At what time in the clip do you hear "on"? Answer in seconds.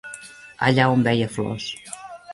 0.95-1.05